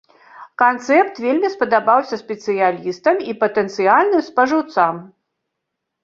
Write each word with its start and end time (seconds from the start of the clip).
Канцэпт 0.61 1.17
вельмі 1.25 1.49
спадабаўся 1.55 2.15
спецыялістам 2.21 3.15
і 3.33 3.35
патэнцыяльным 3.43 4.23
спажыўцам. 4.31 4.95